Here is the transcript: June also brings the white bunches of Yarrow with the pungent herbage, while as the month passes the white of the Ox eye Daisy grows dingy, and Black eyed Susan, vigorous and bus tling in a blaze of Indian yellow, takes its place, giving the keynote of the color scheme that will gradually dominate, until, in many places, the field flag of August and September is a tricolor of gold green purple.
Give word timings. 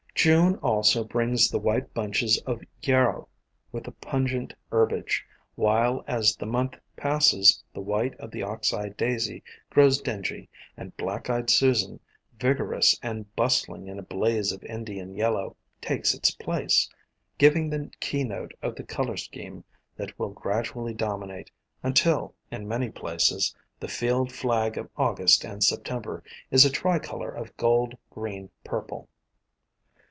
June 0.23 0.55
also 0.57 1.03
brings 1.03 1.49
the 1.49 1.57
white 1.57 1.95
bunches 1.95 2.39
of 2.45 2.61
Yarrow 2.83 3.27
with 3.71 3.85
the 3.85 3.91
pungent 3.91 4.53
herbage, 4.71 5.25
while 5.55 6.03
as 6.05 6.35
the 6.35 6.45
month 6.45 6.75
passes 6.95 7.63
the 7.73 7.81
white 7.81 8.13
of 8.19 8.29
the 8.29 8.43
Ox 8.43 8.71
eye 8.71 8.89
Daisy 8.89 9.41
grows 9.71 9.99
dingy, 9.99 10.47
and 10.77 10.95
Black 10.95 11.27
eyed 11.27 11.49
Susan, 11.49 11.99
vigorous 12.39 12.95
and 13.01 13.35
bus 13.35 13.63
tling 13.63 13.87
in 13.87 13.97
a 13.97 14.03
blaze 14.03 14.51
of 14.51 14.63
Indian 14.65 15.15
yellow, 15.15 15.55
takes 15.81 16.13
its 16.13 16.29
place, 16.29 16.87
giving 17.39 17.71
the 17.71 17.89
keynote 17.99 18.51
of 18.61 18.75
the 18.75 18.83
color 18.83 19.17
scheme 19.17 19.63
that 19.97 20.19
will 20.19 20.29
gradually 20.29 20.93
dominate, 20.93 21.49
until, 21.81 22.35
in 22.51 22.67
many 22.67 22.89
places, 22.91 23.55
the 23.79 23.87
field 23.87 24.31
flag 24.31 24.77
of 24.77 24.87
August 24.97 25.43
and 25.43 25.63
September 25.63 26.23
is 26.51 26.63
a 26.63 26.69
tricolor 26.69 27.31
of 27.31 27.57
gold 27.57 27.97
green 28.11 28.51
purple. 28.63 29.07